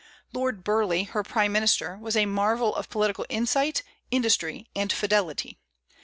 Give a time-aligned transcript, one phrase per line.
[0.33, 5.59] Lord Burleigh, her prime minister, was a marvel of political insight, industry, and fidelity.